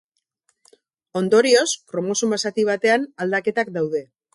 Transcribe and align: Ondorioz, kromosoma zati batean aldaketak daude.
Ondorioz, 1.21 1.67
kromosoma 1.93 2.43
zati 2.49 2.69
batean 2.75 3.11
aldaketak 3.27 3.77
daude. 3.81 4.09